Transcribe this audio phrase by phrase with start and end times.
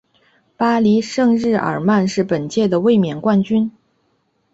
[0.57, 3.71] 巴黎圣日耳曼是本届的卫冕冠军。